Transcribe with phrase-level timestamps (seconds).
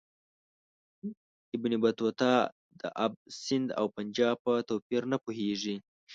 [1.55, 2.31] ابن بطوطه
[2.79, 3.13] د آب
[3.43, 5.75] سند او پنجاب په توپیر نه پوهیږي.